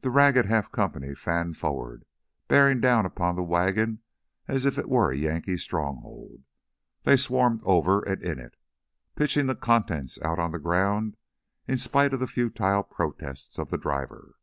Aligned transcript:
The 0.00 0.08
ragged 0.08 0.46
half 0.46 0.72
company 0.72 1.14
fanned 1.14 1.58
forward, 1.58 2.06
bearing 2.48 2.80
down 2.80 3.04
upon 3.04 3.36
the 3.36 3.42
wagon 3.42 4.00
as 4.48 4.64
if 4.64 4.78
it 4.78 4.88
were 4.88 5.10
a 5.12 5.16
Yankee 5.18 5.58
stronghold. 5.58 6.44
They 7.02 7.18
swarmed 7.18 7.60
over 7.64 8.00
and 8.02 8.22
in 8.22 8.38
it, 8.38 8.56
pitching 9.16 9.48
the 9.48 9.54
contents 9.54 10.18
out 10.22 10.38
on 10.38 10.52
the 10.52 10.58
ground 10.58 11.18
in 11.68 11.76
spite 11.76 12.14
of 12.14 12.20
the 12.20 12.26
futile 12.26 12.84
protests 12.84 13.58
of 13.58 13.68
the 13.68 13.76
driver. 13.76 14.36